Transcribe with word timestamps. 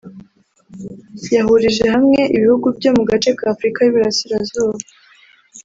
yahurije 1.35 1.85
hamwe 1.95 2.21
ibihugu 2.35 2.67
byo 2.77 2.89
mu 2.95 3.03
gace 3.09 3.29
ka 3.37 3.45
Afurika 3.53 3.79
y’uburasirazuba 3.81 4.77